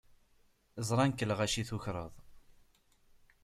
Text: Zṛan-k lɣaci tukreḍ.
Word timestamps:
Zṛan-k 0.87 1.19
lɣaci 1.29 1.63
tukreḍ. 1.69 2.13